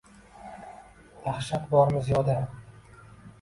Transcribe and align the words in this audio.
Dahshat 1.25 1.67
bormi 1.75 2.01
ziyoda? 2.09 2.39